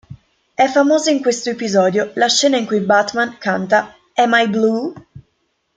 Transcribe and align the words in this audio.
È 0.55 0.65
famosa 0.65 1.11
in 1.11 1.21
questo 1.21 1.51
episodio 1.51 2.09
la 2.15 2.27
scena 2.27 2.57
in 2.57 2.65
cui 2.65 2.79
Batman 2.79 3.37
canta 3.37 3.95
"Am'I 4.15 4.49
Blue? 4.49 4.93